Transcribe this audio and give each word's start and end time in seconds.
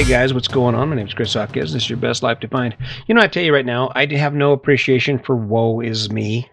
Hey 0.00 0.08
guys, 0.08 0.32
what's 0.32 0.48
going 0.48 0.74
on? 0.74 0.88
My 0.88 0.96
name 0.96 1.08
is 1.08 1.12
Chris 1.12 1.34
Hawkins. 1.34 1.74
This 1.74 1.82
is 1.82 1.90
your 1.90 1.98
best 1.98 2.22
life 2.22 2.40
defined. 2.40 2.74
You 3.06 3.14
know, 3.14 3.20
I 3.20 3.26
tell 3.26 3.42
you 3.42 3.52
right 3.52 3.66
now, 3.66 3.92
I 3.94 4.06
have 4.06 4.32
no 4.32 4.52
appreciation 4.52 5.18
for 5.18 5.36
woe 5.36 5.80
is 5.80 6.10
me. 6.10 6.50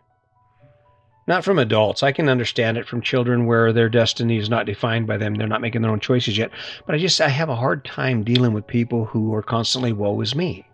Not 1.27 1.45
from 1.45 1.57
adults. 1.57 2.03
I 2.03 2.11
can 2.11 2.27
understand 2.27 2.75
it 2.75 2.85
from 2.85 3.01
children 3.01 3.45
where 3.45 3.71
their 3.71 3.87
destiny 3.87 4.35
is 4.35 4.49
not 4.49 4.65
defined 4.65 5.07
by 5.07 5.15
them. 5.15 5.35
They're 5.35 5.47
not 5.47 5.61
making 5.61 5.81
their 5.81 5.91
own 5.91 6.01
choices 6.01 6.37
yet. 6.37 6.51
But 6.85 6.95
I 6.95 6.97
just 6.97 7.21
I 7.21 7.29
have 7.29 7.47
a 7.47 7.55
hard 7.55 7.85
time 7.85 8.25
dealing 8.25 8.51
with 8.51 8.67
people 8.67 9.05
who 9.05 9.33
are 9.33 9.41
constantly 9.41 9.93
woe 9.93 10.19
is 10.19 10.35
me 10.35 10.65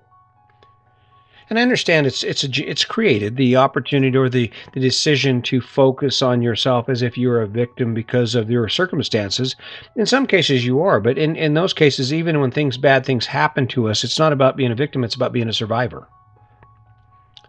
and 1.50 1.60
I 1.60 1.62
understand 1.62 2.07
it's 2.07 2.23
it's 2.23 2.44
a, 2.44 2.70
it's 2.70 2.86
created 2.86 3.36
the 3.36 3.55
opportunity 3.55 4.18
or 4.18 4.30
the 4.30 4.52
the 4.73 4.80
decision 4.80 5.41
to 5.44 5.62
focus 5.62 6.21
on 6.21 6.41
yourself 6.41 6.89
as 6.89 7.02
if 7.02 7.18
you're 7.18 7.41
a 7.41 7.48
victim 7.48 7.94
because 7.94 8.35
of 8.35 8.49
your 8.49 8.70
circumstances. 8.70 9.55
In 9.95 10.05
some 10.05 10.26
cases, 10.26 10.66
you 10.66 10.82
are, 10.82 10.99
but 10.99 11.18
in 11.18 11.35
in 11.35 11.54
those 11.54 11.73
cases, 11.73 12.13
even 12.13 12.40
when 12.40 12.52
things 12.52 12.77
bad 12.77 13.05
things 13.05 13.26
happen 13.26 13.68
to 13.70 13.90
us, 13.90 14.04
it's 14.04 14.20
not 14.20 14.34
about 14.34 14.58
being 14.58 14.71
a 14.71 14.76
victim; 14.76 15.04
it's 15.04 15.16
about 15.16 15.34
being 15.34 15.49
a 15.49 15.54
survivor. 15.54 16.08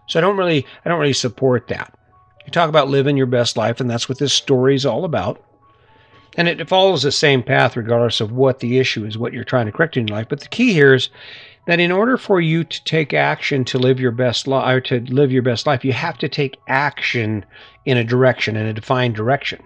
So 0.07 0.19
I 0.19 0.23
don't 0.23 0.37
really 0.37 0.67
I 0.85 0.89
don't 0.89 1.01
really 1.01 1.13
support 1.13 1.69
that. 1.69 1.95
You 2.45 2.51
talk 2.51 2.69
about 2.69 2.89
living 2.89 3.17
your 3.17 3.27
best 3.27 3.57
life, 3.57 3.81
and 3.81 3.89
that's 3.89 4.09
what 4.09 4.19
this 4.19 4.33
story 4.33 4.75
is 4.75 4.85
all 4.85 5.05
about. 5.05 5.43
And 6.37 6.49
it 6.49 6.69
follows 6.69 7.03
the 7.03 7.13
same 7.13 7.43
path 7.43 7.77
regardless 7.77 8.21
of 8.21 8.33
what 8.33 8.59
the 8.59 8.79
issue 8.79 9.05
is, 9.05 9.17
what 9.17 9.33
you're 9.33 9.45
trying 9.45 9.67
to 9.67 9.73
correct 9.73 9.97
in 9.97 10.09
your 10.09 10.17
life. 10.17 10.29
But 10.29 10.41
the 10.41 10.49
key 10.49 10.73
here 10.73 10.95
is 10.95 11.09
that 11.67 11.81
in 11.81 11.93
order 11.93 12.17
for 12.17 12.41
you 12.41 12.65
to 12.65 12.85
take 12.85 13.15
action 13.15 13.65
to 13.65 13.79
live 13.79 14.01
your 14.01 14.13
best 14.13 14.47
life 14.47 14.85
to 14.85 15.01
live 15.01 15.33
your 15.33 15.43
best 15.43 15.67
life, 15.67 15.85
you 15.85 15.93
have 15.93 16.19
to 16.19 16.29
take 16.29 16.59
action 16.69 17.45
in 17.85 17.97
a 17.97 18.05
direction, 18.05 18.57
in 18.57 18.67
a 18.67 18.73
defined 18.73 19.15
direction. 19.15 19.63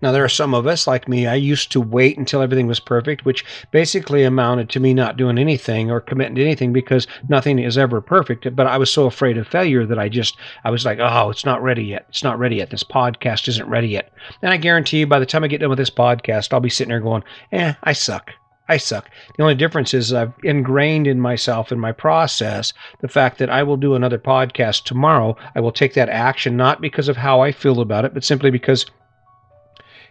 Now, 0.00 0.12
there 0.12 0.24
are 0.24 0.28
some 0.28 0.54
of 0.54 0.66
us, 0.68 0.86
like 0.86 1.08
me, 1.08 1.26
I 1.26 1.34
used 1.34 1.72
to 1.72 1.80
wait 1.80 2.18
until 2.18 2.40
everything 2.40 2.68
was 2.68 2.78
perfect, 2.78 3.24
which 3.24 3.44
basically 3.72 4.22
amounted 4.22 4.70
to 4.70 4.80
me 4.80 4.94
not 4.94 5.16
doing 5.16 5.38
anything 5.38 5.90
or 5.90 6.00
committing 6.00 6.36
to 6.36 6.44
anything 6.44 6.72
because 6.72 7.08
nothing 7.28 7.58
is 7.58 7.76
ever 7.76 8.00
perfect. 8.00 8.54
But 8.54 8.68
I 8.68 8.78
was 8.78 8.92
so 8.92 9.06
afraid 9.06 9.36
of 9.36 9.48
failure 9.48 9.84
that 9.86 9.98
I 9.98 10.08
just, 10.08 10.36
I 10.62 10.70
was 10.70 10.84
like, 10.84 11.00
oh, 11.00 11.30
it's 11.30 11.44
not 11.44 11.62
ready 11.64 11.84
yet. 11.84 12.06
It's 12.10 12.22
not 12.22 12.38
ready 12.38 12.56
yet. 12.56 12.70
This 12.70 12.84
podcast 12.84 13.48
isn't 13.48 13.68
ready 13.68 13.88
yet. 13.88 14.12
And 14.40 14.52
I 14.52 14.56
guarantee 14.56 15.00
you, 15.00 15.06
by 15.08 15.18
the 15.18 15.26
time 15.26 15.42
I 15.42 15.48
get 15.48 15.60
done 15.60 15.70
with 15.70 15.78
this 15.78 15.90
podcast, 15.90 16.52
I'll 16.52 16.60
be 16.60 16.70
sitting 16.70 16.90
there 16.90 17.00
going, 17.00 17.24
eh, 17.50 17.74
I 17.82 17.92
suck. 17.92 18.30
I 18.68 18.76
suck. 18.76 19.10
The 19.36 19.42
only 19.42 19.54
difference 19.54 19.94
is 19.94 20.12
I've 20.12 20.34
ingrained 20.44 21.06
in 21.06 21.20
myself 21.20 21.72
in 21.72 21.80
my 21.80 21.92
process 21.92 22.74
the 23.00 23.08
fact 23.08 23.38
that 23.38 23.48
I 23.48 23.62
will 23.62 23.78
do 23.78 23.94
another 23.94 24.18
podcast 24.18 24.84
tomorrow. 24.84 25.36
I 25.54 25.60
will 25.60 25.72
take 25.72 25.94
that 25.94 26.10
action 26.10 26.56
not 26.56 26.82
because 26.82 27.08
of 27.08 27.16
how 27.16 27.40
I 27.40 27.50
feel 27.50 27.80
about 27.80 28.04
it, 28.04 28.12
but 28.12 28.24
simply 28.24 28.50
because 28.50 28.84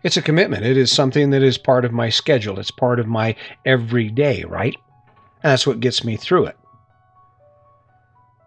it's 0.01 0.17
a 0.17 0.23
commitment. 0.23 0.65
It 0.65 0.75
is 0.75 0.91
something 0.91 1.29
that 1.29 1.43
is 1.43 1.57
part 1.57 1.85
of 1.85 1.91
my 1.91 2.09
schedule. 2.09 2.59
It's 2.59 2.71
part 2.71 2.99
of 2.99 3.07
my 3.07 3.35
everyday, 3.63 4.43
right? 4.43 4.75
And 5.43 5.51
that's 5.51 5.67
what 5.67 5.79
gets 5.79 6.03
me 6.03 6.17
through 6.17 6.47
it. 6.47 6.57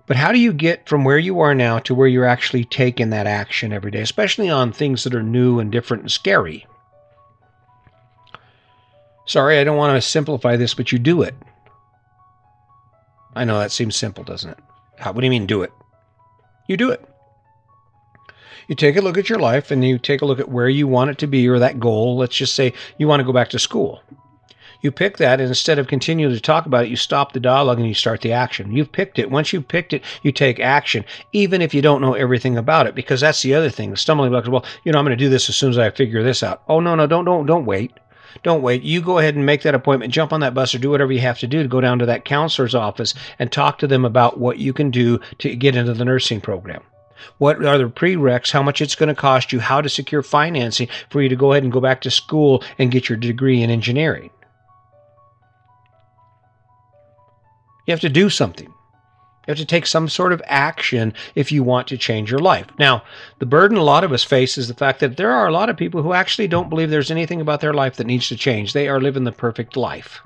But 0.06 0.17
how 0.17 0.33
do 0.33 0.41
you 0.41 0.52
get 0.52 0.89
from 0.89 1.05
where 1.05 1.19
you 1.19 1.39
are 1.39 1.55
now 1.55 1.78
to 1.80 1.95
where 1.95 2.08
you're 2.08 2.24
actually 2.24 2.64
taking 2.64 3.11
that 3.11 3.28
action 3.28 3.72
every 3.72 3.92
day, 3.92 4.00
especially 4.00 4.48
on 4.48 4.72
things 4.72 5.05
that 5.05 5.14
are 5.14 5.22
new 5.22 5.61
and 5.61 5.70
different 5.70 6.02
and 6.02 6.11
scary? 6.11 6.67
Sorry, 9.31 9.61
I 9.61 9.62
don't 9.62 9.77
want 9.77 9.95
to 9.95 10.03
simplify 10.03 10.56
this, 10.56 10.75
but 10.75 10.91
you 10.91 10.98
do 10.98 11.23
it. 11.23 11.36
I 13.33 13.45
know 13.45 13.61
that 13.61 13.70
seems 13.70 13.95
simple, 13.95 14.25
doesn't 14.25 14.50
it? 14.50 14.59
How, 14.98 15.12
what 15.12 15.20
do 15.20 15.25
you 15.25 15.31
mean 15.31 15.47
do 15.47 15.62
it? 15.62 15.73
You 16.67 16.77
do 16.77 16.91
it. 16.91 17.09
You 18.67 18.75
take 18.75 18.97
a 18.97 19.01
look 19.01 19.17
at 19.17 19.28
your 19.28 19.39
life 19.39 19.70
and 19.70 19.84
you 19.84 20.01
take 20.01 20.20
a 20.20 20.25
look 20.25 20.41
at 20.41 20.48
where 20.48 20.69
you 20.69 20.89
want 20.89 21.11
it 21.11 21.19
to 21.19 21.28
be 21.28 21.47
or 21.47 21.61
that 21.61 21.78
goal. 21.78 22.17
Let's 22.17 22.34
just 22.34 22.56
say 22.56 22.73
you 22.98 23.06
want 23.06 23.20
to 23.20 23.25
go 23.25 23.33
back 23.33 23.51
to 23.51 23.61
school. 23.61 24.03
You 24.83 24.91
pick 24.91 25.19
that, 25.19 25.39
and 25.39 25.48
instead 25.48 25.78
of 25.78 25.86
continuing 25.86 26.35
to 26.35 26.41
talk 26.41 26.67
about 26.67 26.86
it, 26.86 26.91
you 26.91 26.97
stop 26.97 27.33
the 27.33 27.39
dialogue 27.39 27.79
and 27.79 27.86
you 27.86 27.95
start 27.95 28.23
the 28.23 28.33
action. 28.33 28.73
You've 28.73 28.91
picked 28.91 29.20
it. 29.20 29.30
Once 29.30 29.52
you've 29.52 29.68
picked 29.68 29.92
it, 29.92 30.02
you 30.24 30.33
take 30.33 30.58
action, 30.58 31.05
even 31.33 31.62
if 31.62 31.73
you 31.73 31.83
don't 31.83 32.01
know 32.02 32.14
everything 32.14 32.57
about 32.57 32.89
it, 32.89 32.97
because 32.97 33.20
that's 33.20 33.42
the 33.42 33.55
other 33.55 33.70
thing. 33.70 33.92
The 33.92 33.97
stumbling 33.97 34.33
block 34.33 34.42
is, 34.42 34.51
well, 34.51 34.64
you 34.83 34.91
know, 34.91 34.98
I'm 34.98 35.05
going 35.05 35.17
to 35.17 35.24
do 35.24 35.30
this 35.30 35.48
as 35.48 35.55
soon 35.55 35.70
as 35.70 35.79
I 35.79 35.91
figure 35.91 36.24
this 36.24 36.42
out. 36.42 36.64
Oh, 36.67 36.80
no, 36.80 36.97
no, 36.97 37.07
don't, 37.07 37.24
don't, 37.24 37.47
don't 37.47 37.64
wait. 37.64 37.92
Don't 38.42 38.63
wait. 38.63 38.83
You 38.83 39.01
go 39.01 39.18
ahead 39.18 39.35
and 39.35 39.46
make 39.46 39.63
that 39.63 39.74
appointment, 39.74 40.13
jump 40.13 40.33
on 40.33 40.41
that 40.41 40.55
bus, 40.55 40.74
or 40.74 40.79
do 40.79 40.91
whatever 40.91 41.13
you 41.13 41.20
have 41.20 41.39
to 41.41 41.46
do 41.46 41.63
to 41.63 41.68
go 41.68 41.80
down 41.80 41.98
to 41.98 42.07
that 42.07 42.24
counselor's 42.24 42.74
office 42.74 43.14
and 43.39 43.51
talk 43.51 43.79
to 43.79 43.86
them 43.86 44.05
about 44.05 44.39
what 44.39 44.58
you 44.58 44.73
can 44.73 44.91
do 44.91 45.20
to 45.39 45.55
get 45.55 45.77
into 45.77 45.95
the 45.95 46.05
nursing 46.05 46.41
program. 46.41 46.83
What 47.39 47.64
are 47.64 47.79
the 47.79 47.85
prereqs? 47.85 48.51
How 48.51 48.63
much 48.63 48.80
it's 48.80 48.95
going 48.95 49.08
to 49.08 49.14
cost 49.14 49.52
you? 49.52 49.61
How 49.61 49.80
to 49.80 49.89
secure 49.89 50.23
financing 50.23 50.89
for 51.11 51.20
you 51.20 51.29
to 51.29 51.36
go 51.36 51.52
ahead 51.52 51.64
and 51.64 51.73
go 51.73 51.80
back 51.80 52.01
to 52.02 52.11
school 52.11 52.63
and 52.79 52.91
get 52.91 53.08
your 53.08 53.18
degree 53.18 53.63
in 53.63 53.70
engineering? 53.70 54.30
You 57.86 57.92
have 57.92 58.01
to 58.01 58.08
do 58.08 58.30
something. 58.30 58.73
You 59.50 59.52
have 59.55 59.58
to 59.58 59.66
take 59.66 59.86
some 59.86 60.08
sort 60.08 60.33
of 60.33 60.40
action 60.46 61.12
if 61.34 61.50
you 61.50 61.64
want 61.64 61.88
to 61.88 61.98
change 61.98 62.30
your 62.30 62.38
life. 62.38 62.68
Now, 62.78 63.02
the 63.40 63.46
burden 63.46 63.77
a 63.77 63.83
lot 63.83 64.05
of 64.05 64.12
us 64.12 64.22
face 64.22 64.56
is 64.56 64.68
the 64.68 64.74
fact 64.74 65.00
that 65.00 65.16
there 65.16 65.33
are 65.33 65.48
a 65.48 65.52
lot 65.52 65.68
of 65.68 65.77
people 65.77 66.05
who 66.05 66.12
actually 66.12 66.46
don't 66.46 66.68
believe 66.68 66.88
there's 66.88 67.11
anything 67.11 67.40
about 67.40 67.61
their 67.61 67.74
life 67.74 67.96
that 67.96 68.06
needs 68.06 68.28
to 68.28 68.36
change. 68.36 68.72
They 68.72 68.86
are 68.86 69.00
living 69.00 69.24
the 69.24 69.33
perfect 69.33 69.77
life. 69.77 70.20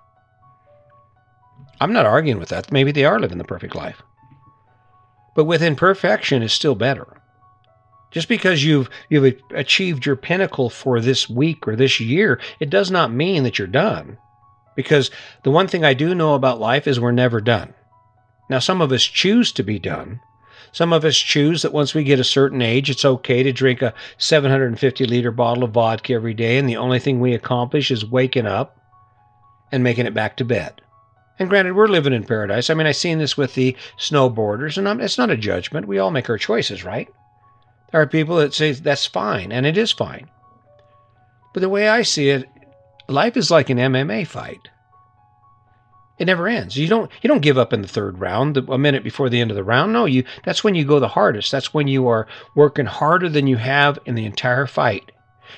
I'm 1.81 1.95
not 1.95 2.05
arguing 2.05 2.39
with 2.39 2.51
that. 2.51 2.71
Maybe 2.71 2.93
they 2.93 3.07
are 3.07 3.19
living 3.19 3.39
the 3.39 3.45
perfect 3.45 3.75
life. 3.75 4.03
But 5.35 5.45
with 5.45 5.63
imperfection 5.63 6.43
is 6.43 6.53
still 6.53 6.75
better. 6.75 7.07
Just 8.11 8.29
because 8.29 8.63
you've 8.63 8.91
you've 9.09 9.41
achieved 9.55 10.05
your 10.05 10.17
pinnacle 10.17 10.69
for 10.69 11.01
this 11.01 11.31
week 11.31 11.67
or 11.67 11.77
this 11.77 11.99
year, 11.99 12.39
it 12.61 12.69
does 12.69 12.91
not 12.91 13.11
mean 13.11 13.43
that 13.45 13.59
you're 13.59 13.69
done. 13.69 14.19
Because 14.77 15.11
the 15.45 15.51
one 15.51 15.67
thing 15.67 15.83
I 15.83 15.95
do 15.95 16.15
know 16.15 16.35
about 16.35 16.61
life 16.61 16.87
is 16.87 17.01
we're 17.01 17.11
never 17.11 17.41
done. 17.41 17.73
Now, 18.49 18.59
some 18.59 18.81
of 18.81 18.93
us 18.93 19.03
choose 19.03 19.53
to 19.53 19.63
be 19.63 19.79
done. 19.79 20.21
Some 20.73 20.93
of 20.93 21.05
us 21.05 21.17
choose 21.17 21.63
that 21.63 21.73
once 21.73 21.95
we 21.95 22.03
get 22.03 22.19
a 22.19 22.25
certain 22.25 22.61
age, 22.61 22.91
it's 22.91 23.05
okay 23.05 23.43
to 23.43 23.53
drink 23.53 23.81
a 23.81 23.95
750 24.19 25.07
liter 25.07 25.31
bottle 25.31 25.65
of 25.65 25.71
vodka 25.71 26.15
every 26.15 26.35
day, 26.35 26.59
and 26.59 26.69
the 26.69 26.77
only 26.77 26.99
thing 26.99 27.21
we 27.21 27.33
accomplish 27.33 27.91
is 27.91 28.05
waking 28.05 28.47
up 28.47 28.77
and 29.71 29.83
making 29.83 30.07
it 30.07 30.15
back 30.15 30.37
to 30.37 30.45
bed. 30.45 30.81
And 31.39 31.49
granted, 31.49 31.75
we're 31.75 31.89
living 31.89 32.13
in 32.13 32.25
paradise. 32.25 32.71
I 32.71 32.75
mean, 32.75 32.87
I've 32.87 32.97
seen 32.97 33.19
this 33.19 33.37
with 33.37 33.55
the 33.55 33.77
snowboarders, 33.99 34.77
and 34.77 34.89
I'm, 34.89 35.01
it's 35.01 35.19
not 35.19 35.31
a 35.31 35.37
judgment. 35.37 35.89
We 35.89 35.99
all 35.99 36.11
make 36.11 36.29
our 36.29 36.39
choices, 36.39 36.85
right? 36.85 37.09
There 37.91 38.01
are 38.01 38.07
people 38.07 38.37
that 38.37 38.55
say 38.55 38.73
that's 38.73 39.07
fine, 39.07 39.53
and 39.53 39.67
it 39.67 39.79
is 39.79 39.93
fine. 39.93 40.29
But 41.53 41.61
the 41.61 41.69
way 41.69 41.89
I 41.89 42.03
see 42.03 42.31
it, 42.31 42.49
life 43.09 43.37
is 43.37 43.51
like 43.51 43.71
an 43.71 43.79
MMA 43.79 44.27
fight. 44.27 44.69
It 46.19 46.27
never 46.27 46.47
ends. 46.47 46.77
You 46.77 46.87
don't 46.87 47.11
you 47.23 47.29
don't 47.29 47.43
give 47.43 47.59
up 47.59 47.73
in 47.73 47.83
the 47.83 47.89
third 47.89 48.21
round, 48.21 48.57
a 48.57 48.79
minute 48.79 49.03
before 49.03 49.29
the 49.29 49.41
end 49.41 49.51
of 49.51 49.57
the 49.57 49.65
round. 49.65 49.93
No, 49.93 50.05
you 50.05 50.25
that's 50.45 50.63
when 50.63 50.75
you 50.75 50.85
go 50.85 51.01
the 51.01 51.09
hardest. 51.09 51.51
That's 51.51 51.75
when 51.75 51.89
you 51.89 52.07
are 52.07 52.29
working 52.55 52.87
harder 52.87 53.29
than 53.29 53.47
you 53.47 53.57
have 53.57 53.99
in 54.07 54.15
the 54.15 54.25
entire 54.25 54.67
fight 54.67 55.11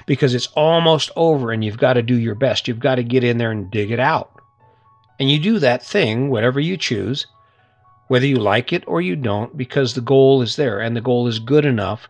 because 0.07 0.35
it's 0.35 0.49
almost 0.49 1.11
over 1.17 1.53
and 1.53 1.65
you've 1.65 1.79
got 1.79 1.95
to 1.95 2.03
do 2.03 2.19
your 2.19 2.35
best. 2.35 2.69
You've 2.69 2.81
got 2.81 2.97
to 2.97 3.03
get 3.03 3.25
in 3.25 3.39
there 3.39 3.51
and 3.51 3.71
dig 3.71 3.91
it 3.91 4.01
out. 4.01 4.31
And 5.19 5.31
you 5.31 5.39
do 5.39 5.59
that 5.59 5.83
thing, 5.83 6.29
whatever 6.29 6.61
you 6.61 6.77
choose, 6.77 7.27
whether 8.09 8.27
you 8.27 8.37
like 8.37 8.73
it 8.73 8.85
or 8.87 9.01
you 9.01 9.17
don't, 9.17 9.57
because 9.57 9.95
the 9.95 10.01
goal 10.01 10.43
is 10.43 10.57
there 10.57 10.81
and 10.81 10.97
the 10.97 11.01
goal 11.01 11.27
is 11.27 11.39
good 11.39 11.65
enough. 11.65 12.09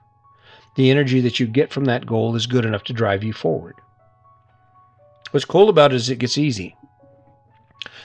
The 0.76 0.90
energy 0.90 1.20
that 1.22 1.40
you 1.40 1.46
get 1.46 1.72
from 1.72 1.84
that 1.86 2.06
goal 2.06 2.34
is 2.34 2.46
good 2.46 2.64
enough 2.64 2.84
to 2.84 2.92
drive 2.92 3.24
you 3.24 3.32
forward. 3.32 3.76
What's 5.30 5.46
cool 5.46 5.68
about 5.68 5.92
it 5.92 5.96
is 5.96 6.10
it 6.10 6.18
gets 6.18 6.38
easy. 6.38 6.76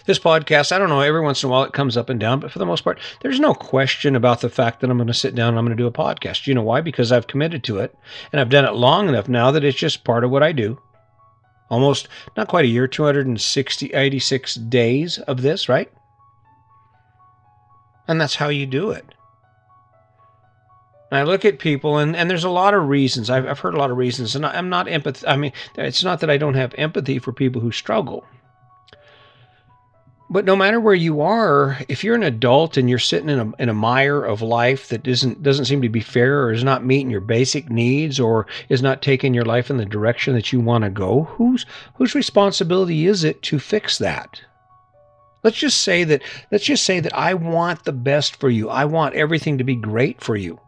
This 0.06 0.20
podcast, 0.20 0.72
I 0.72 0.80
don't 0.80 0.90
know, 0.90 1.02
every 1.02 1.22
once 1.22 1.44
in 1.44 1.50
a 1.50 1.52
while 1.52 1.64
it 1.64 1.74
comes 1.74 1.96
up 1.96 2.10
and 2.10 2.20
down, 2.20 2.40
but 2.40 2.52
for 2.52 2.60
the 2.60 2.66
most 2.66 2.84
part, 2.84 3.00
there's 3.22 3.40
no 3.40 3.54
question 3.54 4.16
about 4.16 4.42
the 4.42 4.50
fact 4.50 4.80
that 4.80 4.90
I'm 4.90 4.98
going 4.98 5.08
to 5.08 5.14
sit 5.14 5.36
down 5.36 5.50
and 5.50 5.60
I'm 5.60 5.66
going 5.66 5.78
to 5.78 5.82
do 5.82 5.88
a 5.88 5.92
podcast. 5.92 6.48
You 6.48 6.56
know 6.56 6.64
why? 6.64 6.82
Because 6.82 7.12
I've 7.12 7.28
committed 7.28 7.64
to 7.66 7.78
it 7.80 7.96
and 8.32 8.42
I've 8.42 8.50
done 8.50 8.66
it 8.66 8.74
long 8.74 9.08
enough 9.10 9.30
now 9.30 9.52
that 9.52 9.64
it's 9.64 9.78
just 9.78 10.04
part 10.04 10.24
of 10.24 10.32
what 10.32 10.44
I 10.44 10.52
do. 10.52 10.80
Almost, 11.70 12.08
not 12.36 12.48
quite 12.48 12.66
a 12.66 12.70
year, 12.70 12.88
260, 12.88 13.94
86 13.94 14.56
days 14.56 15.20
of 15.20 15.42
this, 15.42 15.70
right? 15.70 15.92
And 18.08 18.20
that's 18.20 18.36
how 18.36 18.50
you 18.50 18.66
do 18.66 18.92
it. 18.92 19.06
I 21.14 21.24
look 21.24 21.44
at 21.44 21.60
people, 21.60 21.98
and, 21.98 22.16
and 22.16 22.30
there's 22.30 22.46
a 22.46 22.50
lot 22.50 22.74
of 22.74 22.88
reasons. 22.88 23.30
I've, 23.30 23.46
I've 23.46 23.60
heard 23.60 23.74
a 23.74 23.78
lot 23.78 23.92
of 23.92 23.98
reasons, 23.98 24.34
and 24.34 24.46
I'm 24.46 24.70
not 24.70 24.88
empathy. 24.88 25.28
I 25.28 25.36
mean, 25.36 25.52
it's 25.76 26.04
not 26.06 26.22
that 26.22 26.30
I 26.30 26.38
don't 26.38 26.54
have 26.54 26.74
empathy 26.78 27.20
for 27.20 27.34
people 27.34 27.62
who 27.62 27.72
struggle. 27.72 28.26
But 30.32 30.46
no 30.46 30.56
matter 30.56 30.80
where 30.80 30.96
you 30.96 31.20
are, 31.20 31.78
if 31.90 32.06
you're 32.06 32.16
an 32.16 32.24
adult 32.24 32.78
and 32.78 32.90
you're 32.90 33.00
sitting 33.00 33.28
in 33.28 33.38
a, 33.38 33.52
in 33.62 33.68
a 33.68 33.74
mire 33.74 34.24
of 34.24 34.42
life 34.42 34.88
that 34.88 35.04
doesn't 35.04 35.44
doesn't 35.44 35.66
seem 35.66 35.82
to 35.82 35.90
be 35.90 36.00
fair 36.00 36.44
or 36.44 36.54
is 36.54 36.64
not 36.64 36.86
meeting 36.86 37.10
your 37.10 37.20
basic 37.20 37.70
needs 37.70 38.18
or 38.18 38.48
is 38.70 38.82
not 38.82 39.02
taking 39.02 39.34
your 39.34 39.44
life 39.44 39.70
in 39.70 39.76
the 39.76 39.86
direction 39.86 40.34
that 40.36 40.54
you 40.54 40.62
want 40.62 40.86
to 40.86 40.90
go, 40.90 41.24
whose 41.24 41.66
whose 41.96 42.16
responsibility 42.16 43.08
is 43.08 43.26
it 43.26 43.42
to 43.42 43.60
fix 43.60 43.98
that? 43.98 44.42
Let's 45.44 45.58
just 45.58 45.82
say 45.82 46.06
that 46.06 46.22
let's 46.50 46.64
just 46.64 46.86
say 46.86 47.02
that 47.02 47.14
I 47.14 47.34
want 47.34 47.84
the 47.84 47.92
best 47.92 48.38
for 48.38 48.50
you. 48.50 48.70
I 48.70 48.86
want 48.86 49.16
everything 49.16 49.58
to 49.58 49.66
be 49.66 49.76
great 49.76 50.22
for 50.22 50.38
you. 50.38 50.62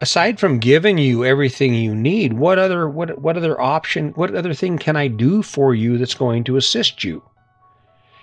Aside 0.00 0.40
from 0.40 0.60
giving 0.60 0.96
you 0.96 1.26
everything 1.26 1.74
you 1.74 1.94
need, 1.94 2.32
what 2.32 2.58
other 2.58 2.88
what 2.88 3.18
what 3.20 3.36
other 3.36 3.60
option, 3.60 4.12
what 4.12 4.34
other 4.34 4.54
thing 4.54 4.78
can 4.78 4.96
I 4.96 5.08
do 5.08 5.42
for 5.42 5.74
you 5.74 5.98
that's 5.98 6.14
going 6.14 6.44
to 6.44 6.56
assist 6.56 7.04
you? 7.04 7.22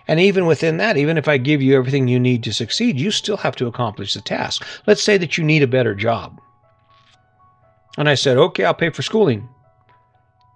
And 0.07 0.19
even 0.19 0.45
within 0.45 0.77
that, 0.77 0.97
even 0.97 1.17
if 1.17 1.27
I 1.27 1.37
give 1.37 1.61
you 1.61 1.77
everything 1.77 2.07
you 2.07 2.19
need 2.19 2.43
to 2.43 2.53
succeed, 2.53 2.99
you 2.99 3.11
still 3.11 3.37
have 3.37 3.55
to 3.57 3.67
accomplish 3.67 4.13
the 4.13 4.21
task. 4.21 4.65
Let's 4.87 5.03
say 5.03 5.17
that 5.17 5.37
you 5.37 5.43
need 5.43 5.63
a 5.63 5.67
better 5.67 5.95
job. 5.95 6.39
And 7.97 8.09
I 8.09 8.15
said, 8.15 8.37
okay, 8.37 8.65
I'll 8.65 8.73
pay 8.73 8.89
for 8.89 9.01
schooling. 9.01 9.47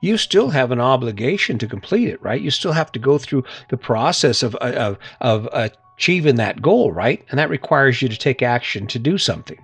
You 0.02 0.18
still 0.18 0.50
have 0.50 0.72
an 0.72 0.80
obligation 0.80 1.58
to 1.60 1.68
complete 1.68 2.08
it, 2.08 2.22
right? 2.22 2.42
You 2.42 2.52
still 2.52 2.74
have 2.74 2.92
to 2.94 3.00
go 3.00 3.18
through 3.18 3.44
the 3.70 3.78
process 3.78 4.44
of, 4.44 4.56
of, 4.56 4.98
of 5.22 5.50
achieving 5.98 6.36
that 6.36 6.62
goal, 6.62 6.92
right? 6.92 7.24
And 7.30 7.40
that 7.40 7.50
requires 7.50 8.02
you 8.02 8.10
to 8.10 8.18
take 8.18 8.42
action 8.42 8.88
to 8.88 9.00
do 9.00 9.18
something. 9.18 9.60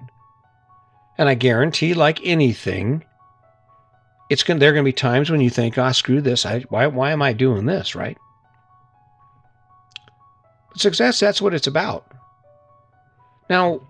And 1.17 1.29
I 1.29 1.35
guarantee, 1.35 1.93
like 1.93 2.19
anything, 2.23 3.03
it's 4.29 4.43
going. 4.43 4.59
There 4.59 4.69
are 4.69 4.73
going 4.73 4.85
to 4.85 4.87
be 4.87 4.93
times 4.93 5.29
when 5.29 5.41
you 5.41 5.49
think, 5.49 5.77
"Ah, 5.77 5.89
oh, 5.89 5.91
screw 5.91 6.21
this. 6.21 6.45
I, 6.45 6.61
why, 6.61 6.87
why 6.87 7.11
am 7.11 7.21
I 7.21 7.33
doing 7.33 7.65
this?" 7.65 7.95
Right? 7.95 8.17
But 10.71 10.81
success, 10.81 11.19
that's 11.19 11.41
what 11.41 11.53
it's 11.53 11.67
about. 11.67 12.05
Now, 13.49 13.81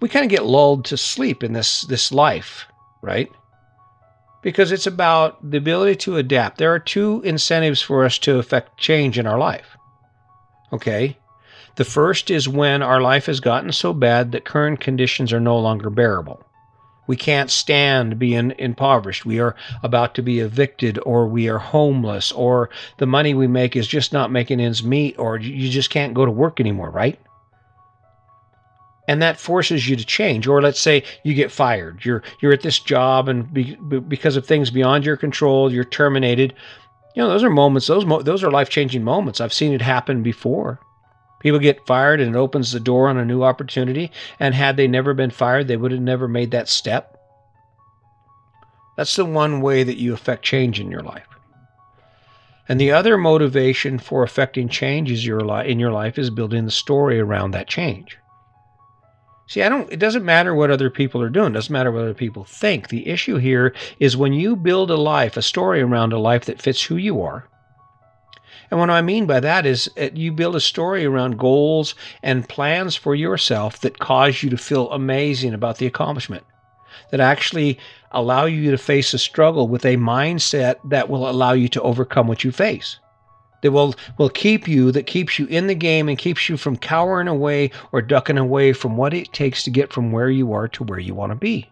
we 0.00 0.08
kind 0.08 0.24
of 0.24 0.30
get 0.30 0.44
lulled 0.44 0.84
to 0.86 0.96
sleep 0.96 1.44
in 1.44 1.52
this 1.52 1.82
this 1.82 2.10
life, 2.10 2.66
right? 3.02 3.30
Because 4.42 4.72
it's 4.72 4.86
about 4.86 5.50
the 5.50 5.58
ability 5.58 5.96
to 5.96 6.16
adapt. 6.16 6.58
There 6.58 6.72
are 6.72 6.78
two 6.78 7.20
incentives 7.24 7.82
for 7.82 8.04
us 8.04 8.18
to 8.20 8.38
affect 8.38 8.78
change 8.78 9.18
in 9.18 9.26
our 9.26 9.38
life. 9.38 9.76
Okay? 10.72 11.18
The 11.76 11.84
first 11.84 12.30
is 12.30 12.48
when 12.48 12.82
our 12.82 13.00
life 13.00 13.26
has 13.26 13.40
gotten 13.40 13.70
so 13.72 13.92
bad 13.92 14.32
that 14.32 14.44
current 14.44 14.80
conditions 14.80 15.32
are 15.32 15.40
no 15.40 15.58
longer 15.58 15.90
bearable. 15.90 16.42
We 17.10 17.16
can't 17.16 17.50
stand 17.50 18.20
being 18.20 18.54
impoverished. 18.56 19.26
We 19.26 19.40
are 19.40 19.56
about 19.82 20.14
to 20.14 20.22
be 20.22 20.38
evicted, 20.38 20.96
or 21.04 21.26
we 21.26 21.48
are 21.48 21.58
homeless, 21.58 22.30
or 22.30 22.70
the 22.98 23.06
money 23.06 23.34
we 23.34 23.48
make 23.48 23.74
is 23.74 23.88
just 23.88 24.12
not 24.12 24.30
making 24.30 24.60
ends 24.60 24.84
meet, 24.84 25.18
or 25.18 25.36
you 25.36 25.68
just 25.70 25.90
can't 25.90 26.14
go 26.14 26.24
to 26.24 26.30
work 26.30 26.60
anymore, 26.60 26.88
right? 26.88 27.18
and 29.08 29.20
that 29.20 29.40
forces 29.40 29.88
you 29.88 29.96
to 29.96 30.04
change. 30.04 30.46
Or 30.46 30.62
let's 30.62 30.78
say 30.78 31.02
you 31.24 31.34
get 31.34 31.50
fired. 31.50 32.04
You're 32.04 32.22
you're 32.40 32.52
at 32.52 32.62
this 32.62 32.78
job 32.78 33.28
and 33.28 33.52
be, 33.52 33.74
because 33.74 34.36
of 34.36 34.46
things 34.46 34.70
beyond 34.70 35.04
your 35.04 35.16
control 35.16 35.72
you're 35.72 35.82
terminated. 35.82 36.54
You 37.16 37.22
know 37.22 37.28
those 37.28 37.42
are 37.42 37.50
moments 37.50 37.88
those 37.88 38.06
mo- 38.06 38.22
those 38.22 38.44
are 38.44 38.52
life-changing 38.52 39.02
moments. 39.02 39.40
I've 39.40 39.52
seen 39.52 39.72
it 39.72 39.82
happen 39.82 40.22
before 40.22 40.78
people 41.40 41.58
get 41.58 41.86
fired 41.86 42.20
and 42.20 42.34
it 42.34 42.38
opens 42.38 42.70
the 42.70 42.80
door 42.80 43.08
on 43.08 43.18
a 43.18 43.24
new 43.24 43.42
opportunity 43.42 44.10
and 44.38 44.54
had 44.54 44.76
they 44.76 44.86
never 44.86 45.12
been 45.12 45.30
fired 45.30 45.66
they 45.66 45.76
would 45.76 45.90
have 45.90 46.00
never 46.00 46.28
made 46.28 46.52
that 46.52 46.68
step 46.68 47.18
that's 48.96 49.16
the 49.16 49.24
one 49.24 49.60
way 49.60 49.82
that 49.82 49.98
you 49.98 50.12
affect 50.14 50.44
change 50.44 50.78
in 50.78 50.90
your 50.90 51.02
life 51.02 51.26
and 52.68 52.80
the 52.80 52.92
other 52.92 53.18
motivation 53.18 53.98
for 53.98 54.22
affecting 54.22 54.68
change 54.68 55.10
is 55.10 55.26
your 55.26 55.40
li- 55.40 55.68
in 55.68 55.80
your 55.80 55.90
life 55.90 56.18
is 56.18 56.30
building 56.30 56.64
the 56.64 56.70
story 56.70 57.18
around 57.18 57.50
that 57.50 57.66
change 57.66 58.16
See, 59.50 59.64
I 59.64 59.68
don't, 59.68 59.92
it 59.92 59.98
doesn't 59.98 60.24
matter 60.24 60.54
what 60.54 60.70
other 60.70 60.90
people 60.90 61.20
are 61.22 61.28
doing. 61.28 61.50
It 61.50 61.54
doesn't 61.54 61.72
matter 61.72 61.90
what 61.90 62.02
other 62.02 62.14
people 62.14 62.44
think. 62.44 62.86
The 62.86 63.08
issue 63.08 63.36
here 63.38 63.74
is 63.98 64.16
when 64.16 64.32
you 64.32 64.54
build 64.54 64.92
a 64.92 64.96
life, 64.96 65.36
a 65.36 65.42
story 65.42 65.80
around 65.80 66.12
a 66.12 66.20
life 66.20 66.44
that 66.44 66.62
fits 66.62 66.84
who 66.84 66.94
you 66.94 67.20
are. 67.20 67.48
And 68.70 68.78
what 68.78 68.90
I 68.90 69.02
mean 69.02 69.26
by 69.26 69.40
that 69.40 69.66
is 69.66 69.90
uh, 70.00 70.10
you 70.14 70.32
build 70.32 70.54
a 70.54 70.60
story 70.60 71.04
around 71.04 71.38
goals 71.38 71.94
and 72.22 72.48
plans 72.48 72.94
for 72.94 73.14
yourself 73.14 73.80
that 73.80 73.98
cause 73.98 74.42
you 74.42 74.50
to 74.50 74.56
feel 74.56 74.90
amazing 74.90 75.54
about 75.54 75.78
the 75.78 75.86
accomplishment, 75.86 76.44
that 77.10 77.20
actually 77.20 77.78
allow 78.12 78.44
you 78.44 78.70
to 78.70 78.78
face 78.78 79.12
a 79.12 79.18
struggle 79.18 79.66
with 79.66 79.84
a 79.84 79.96
mindset 79.96 80.76
that 80.84 81.08
will 81.08 81.28
allow 81.28 81.52
you 81.52 81.68
to 81.68 81.82
overcome 81.82 82.28
what 82.28 82.44
you 82.44 82.52
face 82.52 82.98
that 83.62 83.72
will 83.72 83.94
will 84.18 84.30
keep 84.30 84.66
you 84.66 84.90
that 84.92 85.06
keeps 85.06 85.38
you 85.38 85.46
in 85.46 85.66
the 85.66 85.74
game 85.74 86.08
and 86.08 86.18
keeps 86.18 86.48
you 86.48 86.56
from 86.56 86.76
cowering 86.76 87.28
away 87.28 87.70
or 87.92 88.02
ducking 88.02 88.38
away 88.38 88.72
from 88.72 88.96
what 88.96 89.14
it 89.14 89.32
takes 89.32 89.62
to 89.64 89.70
get 89.70 89.92
from 89.92 90.12
where 90.12 90.30
you 90.30 90.52
are 90.52 90.68
to 90.68 90.84
where 90.84 90.98
you 90.98 91.14
want 91.14 91.30
to 91.30 91.36
be. 91.36 91.70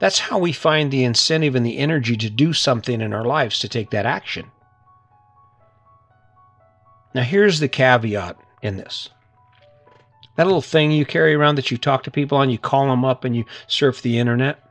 That's 0.00 0.18
how 0.18 0.38
we 0.38 0.52
find 0.52 0.90
the 0.90 1.04
incentive 1.04 1.54
and 1.54 1.66
the 1.66 1.78
energy 1.78 2.16
to 2.16 2.30
do 2.30 2.52
something 2.52 3.00
in 3.00 3.12
our 3.12 3.24
lives 3.24 3.58
to 3.60 3.68
take 3.68 3.90
that 3.90 4.06
action. 4.06 4.50
Now 7.18 7.24
here's 7.24 7.58
the 7.58 7.66
caveat 7.66 8.36
in 8.62 8.76
this. 8.76 9.08
That 10.36 10.46
little 10.46 10.62
thing 10.62 10.92
you 10.92 11.04
carry 11.04 11.34
around 11.34 11.56
that 11.56 11.68
you 11.68 11.76
talk 11.76 12.04
to 12.04 12.12
people 12.12 12.38
on, 12.38 12.48
you 12.48 12.58
call 12.58 12.86
them 12.86 13.04
up 13.04 13.24
and 13.24 13.34
you 13.34 13.44
surf 13.66 14.02
the 14.02 14.20
internet. 14.20 14.62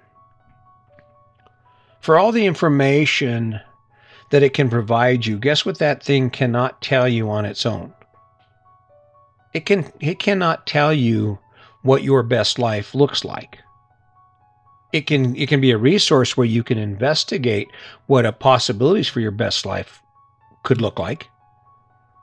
For 1.99 2.17
all 2.17 2.31
the 2.31 2.45
information 2.45 3.59
that 4.29 4.43
it 4.43 4.53
can 4.53 4.69
provide 4.69 5.25
you. 5.25 5.37
Guess 5.37 5.65
what 5.65 5.79
that 5.79 6.01
thing 6.01 6.29
cannot 6.29 6.81
tell 6.81 7.05
you 7.05 7.29
on 7.29 7.43
its 7.43 7.65
own? 7.65 7.93
It 9.53 9.65
can 9.65 9.91
it 9.99 10.17
cannot 10.17 10.65
tell 10.65 10.93
you 10.93 11.39
what 11.81 12.03
your 12.03 12.23
best 12.23 12.57
life 12.57 12.95
looks 12.95 13.25
like. 13.25 13.57
It 14.93 15.01
can 15.01 15.35
it 15.35 15.49
can 15.49 15.59
be 15.59 15.71
a 15.71 15.77
resource 15.77 16.37
where 16.37 16.47
you 16.47 16.63
can 16.63 16.77
investigate 16.77 17.67
what 18.05 18.25
a 18.25 18.31
possibilities 18.31 19.09
for 19.09 19.19
your 19.19 19.31
best 19.31 19.65
life 19.65 20.01
could 20.63 20.79
look 20.79 20.97
like 20.97 21.27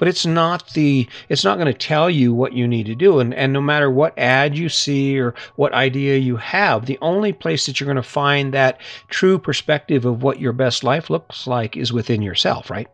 but 0.05 0.11
it's 0.11 0.27
not 0.27 0.69
the 0.75 1.09
it's 1.31 1.45
not 1.45 1.57
going 1.57 1.73
to 1.73 1.73
tell 1.73 2.11
you 2.11 2.35
what 2.35 2.53
you 2.53 2.69
need 2.69 2.85
to 2.85 2.95
do. 2.95 3.21
And 3.21 3.33
and 3.33 3.55
no 3.55 3.63
matter 3.63 3.91
what 3.91 4.13
ad 4.19 4.55
you 4.55 4.69
see 4.69 5.19
or 5.19 5.35
what 5.57 5.73
idea 5.73 6.19
you 6.19 6.37
have 6.37 6.85
the 6.85 6.99
only 7.01 7.33
place 7.33 7.65
that 7.65 7.81
you're 7.81 7.87
going 7.87 7.97
to 7.97 8.03
find 8.03 8.53
that 8.53 8.83
true 9.09 9.39
perspective 9.39 10.05
of 10.05 10.23
what 10.23 10.39
your 10.39 10.53
best 10.53 10.85
life 10.85 11.09
looks 11.09 11.47
like 11.47 11.75
is 11.75 11.91
within 11.91 12.21
yourself 12.21 12.69
right? 12.69 12.87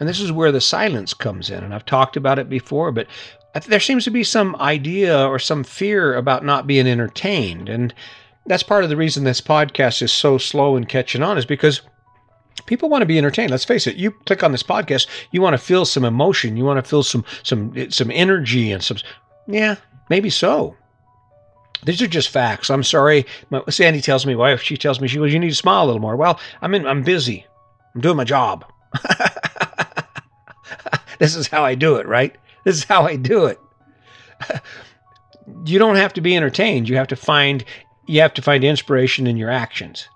And 0.00 0.06
this 0.06 0.20
is 0.20 0.30
where 0.30 0.52
the 0.52 0.60
silence 0.60 1.14
comes 1.14 1.48
in 1.48 1.64
and 1.64 1.74
I've 1.74 1.86
talked 1.86 2.18
about 2.18 2.38
it 2.38 2.50
before 2.50 2.92
but 2.92 3.06
there 3.68 3.80
seems 3.80 4.04
to 4.04 4.10
be 4.10 4.22
some 4.22 4.54
idea 4.56 5.18
or 5.18 5.38
some 5.38 5.64
fear 5.64 6.14
about 6.14 6.44
not 6.44 6.66
being 6.66 6.86
entertained. 6.86 7.70
And 7.70 7.94
that's 8.44 8.62
part 8.62 8.84
of 8.84 8.90
the 8.90 8.98
reason 8.98 9.24
this 9.24 9.40
podcast 9.40 10.02
is 10.02 10.12
so 10.12 10.36
slow 10.36 10.76
in 10.76 10.84
catching 10.84 11.22
on 11.22 11.38
is 11.38 11.46
because 11.46 11.80
people 12.68 12.88
want 12.88 13.02
to 13.02 13.06
be 13.06 13.18
entertained. 13.18 13.50
Let's 13.50 13.64
face 13.64 13.86
it. 13.86 13.96
You 13.96 14.12
click 14.12 14.44
on 14.44 14.52
this 14.52 14.62
podcast, 14.62 15.08
you 15.32 15.40
want 15.40 15.54
to 15.54 15.58
feel 15.58 15.84
some 15.84 16.04
emotion, 16.04 16.56
you 16.56 16.64
want 16.64 16.82
to 16.82 16.88
feel 16.88 17.02
some 17.02 17.24
some 17.42 17.90
some 17.90 18.10
energy 18.12 18.70
and 18.70 18.84
some 18.84 18.98
yeah, 19.48 19.76
maybe 20.10 20.30
so. 20.30 20.76
These 21.84 22.02
are 22.02 22.08
just 22.08 22.28
facts. 22.28 22.70
I'm 22.70 22.82
sorry. 22.82 23.24
My, 23.50 23.62
Sandy 23.70 24.00
tells 24.00 24.26
me, 24.26 24.34
wife, 24.34 24.60
she 24.60 24.76
tells 24.76 25.00
me, 25.00 25.08
she 25.08 25.16
goes, 25.16 25.32
you 25.32 25.38
need 25.38 25.48
to 25.48 25.54
smile 25.54 25.84
a 25.84 25.86
little 25.86 26.00
more. 26.00 26.16
Well, 26.16 26.40
I'm 26.60 26.74
in, 26.74 26.86
I'm 26.86 27.02
busy. 27.02 27.46
I'm 27.94 28.00
doing 28.00 28.16
my 28.16 28.24
job. 28.24 28.64
this 31.18 31.36
is 31.36 31.46
how 31.46 31.64
I 31.64 31.76
do 31.76 31.96
it, 31.96 32.06
right? 32.06 32.36
This 32.64 32.78
is 32.78 32.84
how 32.84 33.04
I 33.04 33.14
do 33.14 33.46
it. 33.46 33.60
you 35.64 35.78
don't 35.78 35.96
have 35.96 36.12
to 36.14 36.20
be 36.20 36.36
entertained. 36.36 36.88
You 36.88 36.96
have 36.96 37.08
to 37.08 37.16
find 37.16 37.64
you 38.06 38.20
have 38.22 38.34
to 38.34 38.42
find 38.42 38.64
inspiration 38.64 39.26
in 39.26 39.36
your 39.36 39.50
actions 39.50 40.08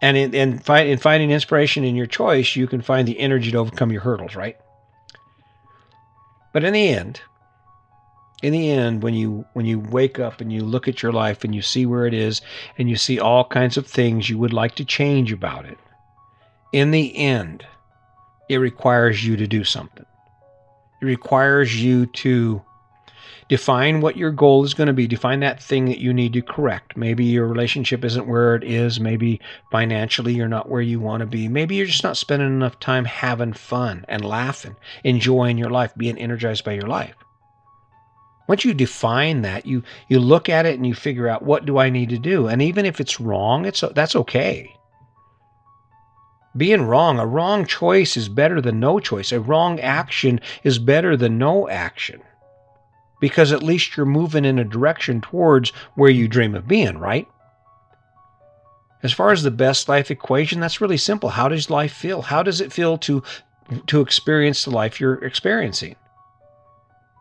and 0.00 0.16
in, 0.16 0.34
in, 0.34 0.58
find, 0.58 0.88
in 0.88 0.98
finding 0.98 1.30
inspiration 1.30 1.84
in 1.84 1.96
your 1.96 2.06
choice, 2.06 2.54
you 2.54 2.66
can 2.66 2.82
find 2.82 3.06
the 3.08 3.18
energy 3.18 3.50
to 3.50 3.58
overcome 3.58 3.90
your 3.90 4.02
hurdles, 4.02 4.36
right? 4.36 4.56
But 6.52 6.64
in 6.64 6.72
the 6.72 6.88
end, 6.88 7.20
in 8.42 8.52
the 8.52 8.70
end, 8.70 9.02
when 9.02 9.14
you 9.14 9.44
when 9.52 9.66
you 9.66 9.80
wake 9.80 10.18
up 10.18 10.40
and 10.40 10.52
you 10.52 10.62
look 10.62 10.86
at 10.86 11.02
your 11.02 11.12
life 11.12 11.42
and 11.42 11.54
you 11.54 11.62
see 11.62 11.86
where 11.86 12.06
it 12.06 12.14
is 12.14 12.40
and 12.78 12.88
you 12.88 12.96
see 12.96 13.18
all 13.18 13.44
kinds 13.44 13.76
of 13.76 13.86
things 13.86 14.30
you 14.30 14.38
would 14.38 14.52
like 14.52 14.76
to 14.76 14.84
change 14.84 15.32
about 15.32 15.66
it, 15.66 15.78
in 16.72 16.92
the 16.92 17.16
end, 17.16 17.66
it 18.48 18.58
requires 18.58 19.26
you 19.26 19.36
to 19.36 19.46
do 19.46 19.64
something. 19.64 20.06
It 21.00 21.04
requires 21.04 21.82
you 21.82 22.06
to 22.06 22.62
define 23.48 24.00
what 24.00 24.16
your 24.16 24.30
goal 24.30 24.64
is 24.64 24.74
going 24.74 24.86
to 24.86 24.92
be. 24.92 25.06
Define 25.06 25.40
that 25.40 25.62
thing 25.62 25.86
that 25.86 25.98
you 25.98 26.12
need 26.12 26.34
to 26.34 26.42
correct. 26.42 26.96
Maybe 26.96 27.24
your 27.24 27.46
relationship 27.46 28.04
isn't 28.04 28.28
where 28.28 28.54
it 28.54 28.62
is. 28.62 29.00
Maybe 29.00 29.40
financially 29.70 30.34
you're 30.34 30.48
not 30.48 30.68
where 30.68 30.82
you 30.82 31.00
want 31.00 31.20
to 31.20 31.26
be. 31.26 31.48
Maybe 31.48 31.74
you're 31.74 31.86
just 31.86 32.04
not 32.04 32.16
spending 32.16 32.48
enough 32.48 32.78
time 32.78 33.06
having 33.06 33.54
fun 33.54 34.04
and 34.08 34.24
laughing, 34.24 34.76
enjoying 35.02 35.58
your 35.58 35.70
life, 35.70 35.94
being 35.96 36.18
energized 36.18 36.64
by 36.64 36.72
your 36.72 36.86
life. 36.86 37.14
Once 38.48 38.64
you 38.64 38.72
define 38.72 39.42
that, 39.42 39.66
you 39.66 39.82
you 40.08 40.18
look 40.18 40.48
at 40.48 40.64
it 40.64 40.76
and 40.76 40.86
you 40.86 40.94
figure 40.94 41.28
out 41.28 41.42
what 41.42 41.66
do 41.66 41.78
I 41.78 41.90
need 41.90 42.08
to 42.10 42.18
do. 42.18 42.46
And 42.46 42.62
even 42.62 42.86
if 42.86 42.98
it's 42.98 43.20
wrong, 43.20 43.66
it's 43.66 43.84
that's 43.94 44.16
okay. 44.16 44.74
Being 46.56 46.82
wrong, 46.82 47.18
a 47.18 47.26
wrong 47.26 47.66
choice 47.66 48.16
is 48.16 48.28
better 48.28 48.60
than 48.60 48.80
no 48.80 49.00
choice. 49.00 49.32
A 49.32 49.40
wrong 49.40 49.78
action 49.80 50.40
is 50.64 50.78
better 50.78 51.14
than 51.14 51.36
no 51.36 51.68
action 51.68 52.22
because 53.20 53.52
at 53.52 53.62
least 53.62 53.96
you're 53.96 54.06
moving 54.06 54.44
in 54.44 54.58
a 54.58 54.64
direction 54.64 55.20
towards 55.20 55.70
where 55.94 56.10
you 56.10 56.28
dream 56.28 56.54
of 56.54 56.68
being, 56.68 56.98
right? 56.98 57.28
As 59.02 59.12
far 59.12 59.30
as 59.30 59.42
the 59.42 59.50
best 59.50 59.88
life 59.88 60.10
equation, 60.10 60.60
that's 60.60 60.80
really 60.80 60.96
simple. 60.96 61.28
How 61.30 61.48
does 61.48 61.70
life 61.70 61.92
feel? 61.92 62.22
How 62.22 62.42
does 62.42 62.60
it 62.60 62.72
feel 62.72 62.98
to 62.98 63.22
to 63.86 64.00
experience 64.00 64.64
the 64.64 64.70
life 64.70 64.98
you're 64.98 65.22
experiencing? 65.24 65.94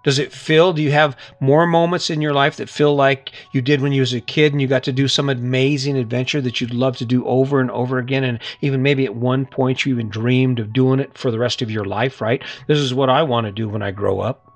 Does 0.04 0.20
it 0.20 0.32
feel, 0.32 0.72
do 0.72 0.82
you 0.82 0.92
have 0.92 1.18
more 1.42 1.68
moments 1.68 2.10
in 2.10 2.22
your 2.22 2.34
life 2.34 2.56
that 2.56 2.70
feel 2.70 2.96
like 2.96 3.34
you 3.52 3.62
did 3.62 3.82
when 3.82 3.92
you 3.92 4.00
was 4.00 4.14
a 4.14 4.22
kid 4.22 4.54
and 4.54 4.62
you 4.62 4.68
got 4.68 4.84
to 4.84 4.94
do 4.94 5.10
some 5.10 5.30
amazing 5.30 5.98
adventure 5.98 6.40
that 6.40 6.62
you'd 6.62 6.74
love 6.74 6.96
to 6.98 7.06
do 7.06 7.26
over 7.26 7.60
and 7.60 7.70
over 7.72 7.98
again? 7.98 8.24
And 8.24 8.40
even 8.62 8.82
maybe 8.82 9.04
at 9.04 9.16
one 9.16 9.46
point 9.46 9.86
you 9.86 9.94
even 9.94 10.08
dreamed 10.08 10.60
of 10.60 10.72
doing 10.72 11.02
it 11.02 11.18
for 11.18 11.30
the 11.30 11.40
rest 11.40 11.62
of 11.62 11.70
your 11.70 11.84
life, 11.84 12.22
right? 12.22 12.42
This 12.68 12.78
is 12.78 12.94
what 12.94 13.10
I 13.10 13.24
want 13.24 13.48
to 13.48 13.52
do 13.52 13.68
when 13.68 13.82
I 13.82 13.92
grow 13.92 14.22
up. 14.22 14.47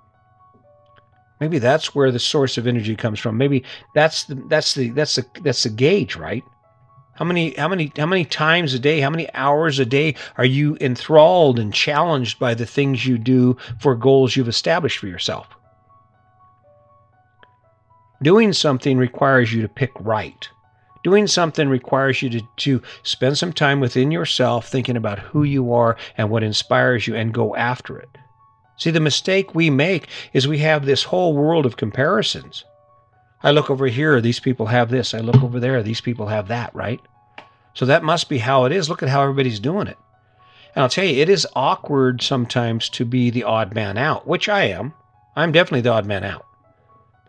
Maybe 1.41 1.57
that's 1.57 1.95
where 1.95 2.11
the 2.11 2.19
source 2.19 2.59
of 2.59 2.67
energy 2.67 2.95
comes 2.95 3.19
from. 3.19 3.35
Maybe 3.35 3.63
that's 3.95 4.25
the 4.25 4.35
that's 4.35 4.75
the 4.75 4.91
that's 4.91 5.15
the 5.15 5.25
that's 5.41 5.63
the 5.63 5.69
gauge, 5.69 6.15
right? 6.15 6.43
How 7.15 7.25
many 7.25 7.55
how 7.55 7.67
many 7.67 7.91
how 7.97 8.05
many 8.05 8.25
times 8.25 8.75
a 8.75 8.79
day, 8.79 8.99
how 8.99 9.09
many 9.09 9.27
hours 9.33 9.79
a 9.79 9.85
day 9.85 10.15
are 10.37 10.45
you 10.45 10.77
enthralled 10.79 11.57
and 11.57 11.73
challenged 11.73 12.37
by 12.37 12.53
the 12.53 12.67
things 12.67 13.07
you 13.07 13.17
do 13.17 13.57
for 13.79 13.95
goals 13.95 14.35
you've 14.35 14.47
established 14.47 14.99
for 14.99 15.07
yourself? 15.07 15.47
Doing 18.21 18.53
something 18.53 18.99
requires 18.99 19.51
you 19.51 19.63
to 19.63 19.67
pick 19.67 19.91
right. 19.99 20.47
Doing 21.03 21.25
something 21.25 21.67
requires 21.67 22.21
you 22.21 22.29
to, 22.29 22.41
to 22.57 22.81
spend 23.01 23.39
some 23.39 23.51
time 23.51 23.79
within 23.79 24.11
yourself 24.11 24.67
thinking 24.67 24.95
about 24.95 25.17
who 25.17 25.41
you 25.41 25.73
are 25.73 25.97
and 26.17 26.29
what 26.29 26.43
inspires 26.43 27.07
you 27.07 27.15
and 27.15 27.33
go 27.33 27.55
after 27.55 27.97
it. 27.97 28.09
See, 28.81 28.89
the 28.89 28.99
mistake 28.99 29.53
we 29.53 29.69
make 29.69 30.07
is 30.33 30.47
we 30.47 30.57
have 30.57 30.87
this 30.87 31.03
whole 31.03 31.37
world 31.37 31.67
of 31.67 31.77
comparisons. 31.77 32.65
I 33.43 33.51
look 33.51 33.69
over 33.69 33.85
here, 33.85 34.19
these 34.19 34.39
people 34.39 34.65
have 34.65 34.89
this. 34.89 35.13
I 35.13 35.19
look 35.19 35.43
over 35.43 35.59
there, 35.59 35.83
these 35.83 36.01
people 36.01 36.25
have 36.25 36.47
that, 36.47 36.73
right? 36.73 36.99
So 37.75 37.85
that 37.85 38.03
must 38.03 38.27
be 38.27 38.39
how 38.39 38.65
it 38.65 38.71
is. 38.71 38.89
Look 38.89 39.03
at 39.03 39.09
how 39.09 39.21
everybody's 39.21 39.59
doing 39.59 39.85
it. 39.85 39.99
And 40.73 40.81
I'll 40.81 40.89
tell 40.89 41.05
you, 41.05 41.21
it 41.21 41.29
is 41.29 41.45
awkward 41.55 42.23
sometimes 42.23 42.89
to 42.89 43.05
be 43.05 43.29
the 43.29 43.43
odd 43.43 43.75
man 43.75 43.99
out, 43.99 44.27
which 44.27 44.49
I 44.49 44.63
am. 44.63 44.95
I'm 45.35 45.51
definitely 45.51 45.81
the 45.81 45.91
odd 45.91 46.07
man 46.07 46.23
out. 46.23 46.47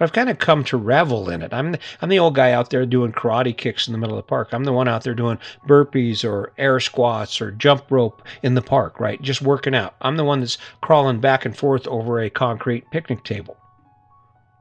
But 0.02 0.06
I've 0.06 0.14
kind 0.14 0.30
of 0.30 0.38
come 0.40 0.64
to 0.64 0.76
revel 0.76 1.30
in 1.30 1.42
it. 1.42 1.54
I'm 1.54 1.71
the, 1.71 1.78
I'm 2.00 2.09
the 2.09 2.18
old 2.18 2.35
guy 2.35 2.50
out 2.50 2.71
there 2.71 2.85
doing 2.85 3.12
karate 3.12 3.56
kicks 3.56 3.87
in 3.87 3.92
the 3.92 3.99
middle 3.99 4.18
of 4.18 4.25
the 4.25 4.28
park. 4.28 4.49
I'm 4.50 4.64
the 4.64 4.73
one 4.73 4.88
out 4.88 5.04
there 5.04 5.14
doing 5.14 5.38
burpees 5.68 6.28
or 6.28 6.52
air 6.59 6.80
squats 6.80 7.40
or 7.40 7.52
jump 7.52 7.88
rope 7.88 8.21
in 8.42 8.56
the 8.56 8.62
park, 8.62 8.99
right? 8.99 9.23
Just 9.23 9.42
working 9.42 9.76
out. 9.76 9.94
I'm 10.00 10.16
the 10.16 10.25
one 10.25 10.40
that's 10.40 10.59
crawling 10.80 11.21
back 11.21 11.44
and 11.44 11.56
forth 11.56 11.87
over 11.87 12.18
a 12.18 12.28
concrete 12.30 12.90
picnic 12.90 13.23
table. 13.23 13.56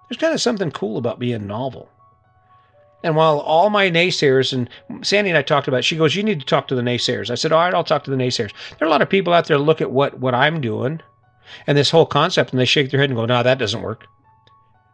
There's 0.08 0.20
kind 0.20 0.36
of 0.36 0.42
something 0.42 0.70
cool 0.70 1.00
about 1.00 1.18
being 1.18 1.48
novel. 1.48 1.90
And 3.04 3.16
while 3.16 3.40
all 3.40 3.72
my 3.72 3.90
naysayers, 3.90 4.54
and 4.54 4.70
Sandy 5.04 5.32
and 5.32 5.40
I 5.40 5.42
talked 5.42 5.68
about, 5.68 5.78
it, 5.78 5.86
she 5.86 5.98
goes, 5.98 6.16
You 6.16 6.22
need 6.22 6.40
to 6.42 6.46
talk 6.46 6.68
to 6.68 6.76
the 6.76 6.84
naysayers. 6.84 7.32
I 7.32 7.36
said, 7.36 7.52
All 7.52 7.62
right, 7.62 7.74
I'll 7.74 7.84
talk 7.84 8.04
to 8.04 8.12
the 8.12 8.16
naysayers. 8.16 8.54
There 8.78 8.86
are 8.86 8.90
a 8.90 8.92
lot 8.92 9.02
of 9.02 9.10
people 9.10 9.34
out 9.34 9.48
there 9.48 9.58
look 9.58 9.82
at 9.82 9.90
what, 9.90 10.20
what 10.20 10.36
I'm 10.36 10.62
doing 10.62 11.02
and 11.66 11.76
this 11.76 11.90
whole 11.90 12.06
concept, 12.06 12.52
and 12.52 12.60
they 12.60 12.66
shake 12.66 12.92
their 12.92 13.00
head 13.00 13.10
and 13.10 13.18
go, 13.18 13.26
No, 13.26 13.42
that 13.42 13.58
doesn't 13.58 13.82
work. 13.82 14.06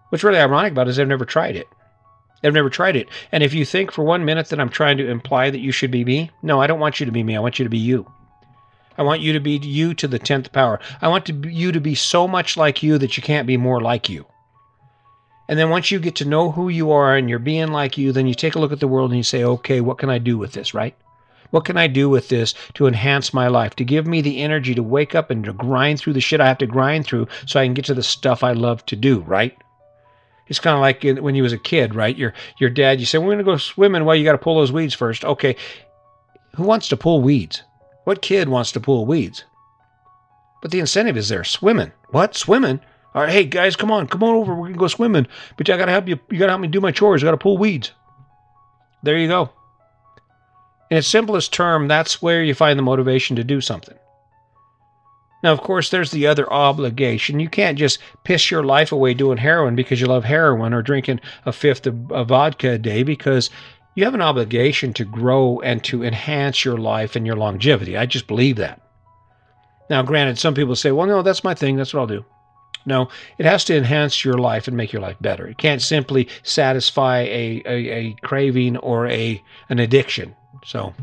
What's 0.10 0.24
really 0.24 0.40
ironic 0.40 0.72
about 0.72 0.88
it 0.88 0.92
is 0.92 0.98
they've 0.98 1.08
never 1.08 1.26
tried 1.26 1.56
it. 1.56 1.68
They've 2.42 2.54
never 2.54 2.70
tried 2.70 2.96
it. 2.96 3.10
And 3.32 3.44
if 3.44 3.54
you 3.54 3.66
think 3.66 3.92
for 3.92 4.04
one 4.04 4.26
minute 4.26 4.50
that 4.50 4.60
I'm 4.60 4.70
trying 4.70 4.98
to 4.98 5.10
imply 5.10 5.50
that 5.50 5.60
you 5.60 5.72
should 5.72 5.92
be 5.92 6.06
me, 6.06 6.32
no, 6.44 6.62
I 6.62 6.68
don't 6.68 6.80
want 6.80 7.00
you 7.00 7.06
to 7.06 7.12
be 7.12 7.24
me. 7.24 7.36
I 7.36 7.40
want 7.40 7.60
you 7.60 7.64
to 7.64 7.70
be 7.70 7.78
you. 7.78 8.12
I 8.98 9.04
want 9.04 9.22
you 9.22 9.34
to 9.34 9.40
be 9.40 9.58
you 9.58 9.94
to 9.96 10.08
the 10.08 10.20
10th 10.20 10.52
power. 10.52 10.80
I 11.02 11.08
want 11.08 11.26
to, 11.26 11.34
you 11.34 11.72
to 11.72 11.80
be 11.80 11.96
so 11.96 12.28
much 12.28 12.58
like 12.58 12.82
you 12.82 12.98
that 12.98 13.18
you 13.18 13.24
can't 13.24 13.48
be 13.48 13.58
more 13.58 13.82
like 13.82 14.10
you. 14.10 14.26
And 15.50 15.58
then 15.58 15.70
once 15.70 15.92
you 15.92 16.00
get 16.00 16.16
to 16.18 16.26
know 16.26 16.52
who 16.52 16.68
you 16.70 16.92
are 16.92 17.16
and 17.16 17.30
you're 17.30 17.40
being 17.40 17.72
like 17.72 17.98
you, 17.98 18.12
then 18.12 18.28
you 18.28 18.34
take 18.34 18.56
a 18.56 18.60
look 18.60 18.72
at 18.72 18.80
the 18.80 18.88
world 18.88 19.12
and 19.12 19.18
you 19.18 19.24
say, 19.24 19.44
okay, 19.44 19.82
what 19.82 19.98
can 19.98 20.10
I 20.10 20.18
do 20.18 20.38
with 20.38 20.54
this, 20.54 20.74
right? 20.74 20.96
What 21.52 21.64
can 21.64 21.78
I 21.78 21.88
do 21.88 22.10
with 22.10 22.28
this 22.28 22.54
to 22.74 22.88
enhance 22.88 23.34
my 23.34 23.48
life, 23.48 23.76
to 23.78 23.86
give 23.86 24.06
me 24.06 24.22
the 24.22 24.42
energy 24.42 24.76
to 24.76 24.84
wake 24.84 25.16
up 25.16 25.32
and 25.32 25.46
to 25.46 25.54
grind 25.54 26.00
through 26.00 26.14
the 26.14 26.22
shit 26.22 26.42
I 26.42 26.48
have 26.48 26.58
to 26.58 26.68
grind 26.68 27.06
through 27.06 27.28
so 27.46 27.60
I 27.60 27.66
can 27.66 27.74
get 27.74 27.86
to 27.86 27.94
the 27.94 28.04
stuff 28.04 28.44
I 28.44 28.52
love 28.52 28.86
to 28.88 28.98
do, 28.98 29.22
right? 29.22 29.58
It's 30.50 30.60
kind 30.60 30.76
of 30.76 30.82
like 30.82 31.04
when 31.22 31.36
you 31.36 31.44
was 31.44 31.54
a 31.54 31.58
kid, 31.58 31.94
right? 31.94 32.16
Your 32.16 32.34
your 32.60 32.70
dad, 32.70 33.00
you 33.00 33.06
say, 33.06 33.18
"We're 33.18 33.28
going 33.28 33.38
to 33.40 33.44
go 33.44 33.58
swimming." 33.58 34.06
Well, 34.06 34.16
you 34.16 34.24
got 34.24 34.34
to 34.34 34.38
pull 34.38 34.58
those 34.58 34.72
weeds 34.72 34.94
first. 34.94 35.26
Okay, 35.26 35.56
who 36.56 36.64
wants 36.64 36.88
to 36.90 36.98
pull 36.98 37.22
weeds? 37.22 37.64
What 38.06 38.22
kid 38.22 38.50
wants 38.50 38.72
to 38.74 38.80
pull 38.80 39.06
weeds? 39.06 39.44
But 40.62 40.72
the 40.72 40.80
incentive 40.80 41.18
is 41.18 41.30
there. 41.30 41.44
Swimming. 41.44 41.92
What? 42.10 42.36
Swimming? 42.36 42.80
All 43.14 43.24
right, 43.24 43.32
hey 43.32 43.46
guys, 43.46 43.76
come 43.76 43.92
on, 43.92 44.08
come 44.08 44.24
on 44.24 44.36
over. 44.36 44.54
We're 44.54 44.68
gonna 44.68 44.78
go 44.78 44.88
swimming. 44.88 45.28
But 45.58 45.70
I 45.70 45.78
gotta 45.78 45.92
help 45.92 46.08
you. 46.08 46.20
You 46.30 46.40
gotta 46.40 46.52
help 46.52 46.62
me 46.62 46.68
do 46.68 46.82
my 46.82 46.92
chores. 46.92 47.24
I 47.24 47.26
gotta 47.26 47.38
pull 47.38 47.58
weeds. 47.58 47.92
There 49.04 49.18
you 49.18 49.28
go. 49.28 49.50
In 50.90 50.98
its 50.98 51.08
simplest 51.08 51.52
term, 51.54 51.88
that's 51.88 52.22
where 52.22 52.44
you 52.44 52.54
find 52.54 52.78
the 52.78 52.84
motivation 52.84 53.36
to 53.36 53.44
do 53.44 53.60
something. 53.60 53.98
Now, 55.48 55.54
of 55.54 55.62
course, 55.62 55.90
there's 55.90 56.12
the 56.12 56.28
other 56.28 56.52
obligation. 56.52 57.40
You 57.40 57.48
can't 57.48 57.80
just 57.80 58.00
piss 58.26 58.52
your 58.52 58.66
life 58.66 58.92
away 58.92 59.14
doing 59.14 59.38
heroin 59.38 59.78
because 59.78 60.02
you 60.02 60.08
love 60.08 60.26
heroin 60.26 60.74
or 60.74 60.82
drinking 60.82 61.22
a 61.46 61.54
fifth 61.54 61.88
of, 61.88 62.12
of 62.12 62.28
vodka 62.28 62.72
a 62.72 62.78
day 62.78 63.02
because 63.02 63.50
you 63.96 64.04
have 64.04 64.14
an 64.14 64.22
obligation 64.22 64.92
to 64.92 65.06
grow 65.06 65.62
and 65.62 65.82
to 65.86 66.04
enhance 66.04 66.66
your 66.66 66.76
life 66.76 67.16
and 67.16 67.26
your 67.26 67.38
longevity. 67.38 67.96
I 67.96 68.06
just 68.06 68.28
believe 68.28 68.58
that. 68.58 68.82
Now, 69.90 70.02
granted, 70.02 70.38
some 70.38 70.54
people 70.54 70.76
say, 70.76 70.92
well, 70.92 71.08
no, 71.08 71.22
that's 71.22 71.46
my 71.46 71.54
thing. 71.54 71.78
That's 71.78 71.94
what 71.94 72.02
I'll 72.02 72.08
do. 72.08 72.26
No, 72.86 73.08
it 73.38 73.46
has 73.46 73.64
to 73.64 73.78
enhance 73.78 74.26
your 74.26 74.38
life 74.38 74.68
and 74.68 74.76
make 74.76 74.92
your 74.92 75.02
life 75.02 75.16
better. 75.22 75.48
It 75.48 75.60
can't 75.60 75.82
simply 75.82 76.28
satisfy 76.44 77.20
a, 77.20 77.64
a, 77.66 77.90
a 77.90 78.16
craving 78.22 78.76
or 78.76 79.08
a 79.08 79.42
an 79.70 79.80
addiction. 79.80 80.36
So, 80.66 80.94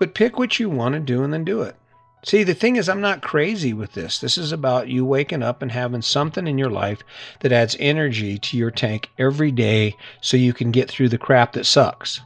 but 0.00 0.14
pick 0.14 0.36
what 0.36 0.58
you 0.58 0.68
want 0.68 0.94
to 0.94 1.00
do 1.00 1.22
and 1.22 1.32
then 1.32 1.44
do 1.44 1.62
it. 1.62 1.76
See, 2.24 2.42
the 2.42 2.54
thing 2.54 2.76
is, 2.76 2.88
I'm 2.88 3.02
not 3.02 3.22
crazy 3.22 3.74
with 3.74 3.92
this. 3.92 4.18
This 4.18 4.38
is 4.38 4.50
about 4.50 4.88
you 4.88 5.04
waking 5.04 5.42
up 5.42 5.60
and 5.60 5.70
having 5.70 6.00
something 6.00 6.46
in 6.46 6.56
your 6.56 6.70
life 6.70 7.02
that 7.40 7.52
adds 7.52 7.76
energy 7.78 8.38
to 8.38 8.56
your 8.56 8.70
tank 8.70 9.10
every 9.18 9.50
day 9.50 9.94
so 10.22 10.38
you 10.38 10.54
can 10.54 10.70
get 10.70 10.90
through 10.90 11.10
the 11.10 11.18
crap 11.18 11.52
that 11.52 11.66
sucks. 11.66 12.22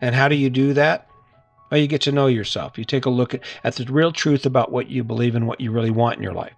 And 0.00 0.14
how 0.14 0.28
do 0.28 0.34
you 0.34 0.50
do 0.50 0.72
that? 0.74 1.06
Well, 1.70 1.78
you 1.78 1.86
get 1.86 2.00
to 2.02 2.12
know 2.12 2.26
yourself. 2.26 2.76
You 2.78 2.84
take 2.84 3.06
a 3.06 3.10
look 3.10 3.32
at, 3.32 3.42
at 3.62 3.76
the 3.76 3.84
real 3.84 4.10
truth 4.10 4.44
about 4.44 4.72
what 4.72 4.88
you 4.88 5.04
believe 5.04 5.36
and 5.36 5.46
what 5.46 5.60
you 5.60 5.70
really 5.70 5.90
want 5.90 6.16
in 6.16 6.24
your 6.24 6.34
life. 6.34 6.56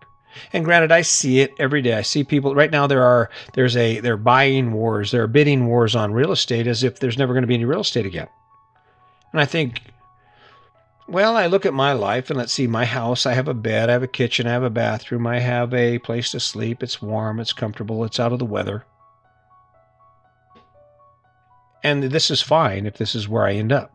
And 0.55 0.65
granted, 0.65 0.91
I 0.91 1.03
see 1.03 1.41
it 1.41 1.53
every 1.59 1.83
day. 1.83 1.93
I 1.93 2.03
see 2.03 2.25
people 2.25 2.55
right 2.55 2.71
now. 2.71 2.87
There 2.87 3.03
are 3.03 3.29
there's 3.53 3.77
a 3.77 4.01
they're 4.01 4.17
buying 4.17 4.73
wars, 4.73 5.11
there 5.11 5.23
are 5.23 5.27
bidding 5.27 5.67
wars 5.67 5.95
on 5.95 6.15
real 6.15 6.33
estate, 6.33 6.67
as 6.67 6.83
if 6.83 6.99
there's 6.99 7.19
never 7.19 7.35
going 7.35 7.43
to 7.43 7.49
be 7.49 7.55
any 7.55 7.67
real 7.67 7.81
estate 7.81 8.07
again. 8.07 8.29
And 9.33 9.41
I 9.43 9.45
think, 9.45 9.83
well, 11.09 11.37
I 11.37 11.47
look 11.47 11.67
at 11.67 11.75
my 11.75 11.93
life 11.93 12.31
and 12.31 12.39
let's 12.39 12.53
see 12.53 12.67
my 12.67 12.85
house. 12.85 13.27
I 13.27 13.35
have 13.35 13.49
a 13.49 13.55
bed, 13.55 13.91
I 13.91 13.93
have 13.93 14.03
a 14.03 14.09
kitchen, 14.09 14.47
I 14.47 14.53
have 14.53 14.63
a 14.63 14.71
bathroom, 14.71 15.27
I 15.27 15.41
have 15.41 15.75
a 15.75 15.99
place 15.99 16.31
to 16.33 16.41
sleep. 16.41 16.83
It's 16.83 17.03
warm, 17.03 17.41
it's 17.41 17.53
comfortable, 17.53 18.05
it's 18.05 18.21
out 18.21 18.33
of 18.33 18.39
the 18.39 18.45
weather. 18.45 18.85
And 21.85 22.05
this 22.05 22.31
is 22.31 22.41
fine 22.41 22.87
if 22.87 22.97
this 22.97 23.15
is 23.15 23.29
where 23.29 23.45
I 23.45 23.55
end 23.55 23.73
up 23.73 23.93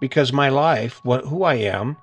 because 0.00 0.32
my 0.32 0.48
life, 0.48 1.04
what, 1.04 1.24
who 1.26 1.42
I 1.42 1.54
am, 1.54 1.96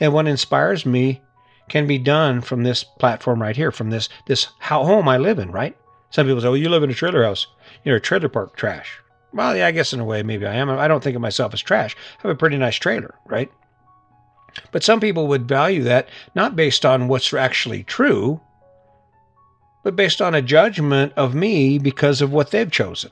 and 0.00 0.12
what 0.12 0.26
inspires 0.26 0.84
me 0.84 1.22
can 1.68 1.86
be 1.86 1.98
done 1.98 2.40
from 2.40 2.62
this 2.62 2.82
platform 2.84 3.42
right 3.42 3.56
here, 3.56 3.70
from 3.70 3.90
this 3.90 4.08
this 4.26 4.48
home 4.60 5.08
I 5.08 5.18
live 5.18 5.38
in, 5.38 5.50
right? 5.50 5.76
Some 6.10 6.26
people 6.26 6.40
say, 6.40 6.48
well, 6.48 6.56
you 6.56 6.68
live 6.68 6.82
in 6.82 6.90
a 6.90 6.94
trailer 6.94 7.24
house. 7.24 7.46
You're 7.84 7.96
a 7.96 8.00
trailer 8.00 8.28
park 8.28 8.56
trash. 8.56 9.00
Well, 9.32 9.56
yeah, 9.56 9.66
I 9.66 9.72
guess 9.72 9.92
in 9.92 10.00
a 10.00 10.04
way, 10.04 10.22
maybe 10.22 10.46
I 10.46 10.54
am. 10.54 10.70
I 10.70 10.88
don't 10.88 11.02
think 11.02 11.16
of 11.16 11.22
myself 11.22 11.52
as 11.52 11.60
trash. 11.60 11.94
I 12.18 12.22
have 12.22 12.30
a 12.30 12.38
pretty 12.38 12.56
nice 12.56 12.76
trailer, 12.76 13.14
right? 13.26 13.50
But 14.72 14.82
some 14.82 15.00
people 15.00 15.26
would 15.28 15.46
value 15.46 15.82
that 15.84 16.08
not 16.34 16.56
based 16.56 16.84
on 16.86 17.08
what's 17.08 17.32
actually 17.32 17.84
true, 17.84 18.40
but 19.84 19.96
based 19.96 20.20
on 20.20 20.34
a 20.34 20.42
judgment 20.42 21.12
of 21.16 21.34
me 21.34 21.78
because 21.78 22.20
of 22.20 22.32
what 22.32 22.50
they've 22.50 22.70
chosen. 22.70 23.10